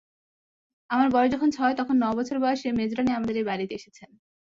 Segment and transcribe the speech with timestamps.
[0.89, 4.09] আমার বয়স যখন ছয় তখন ন বছর বয়সে মেজোরানী আমাদের এই বাড়িতে এসেছেন।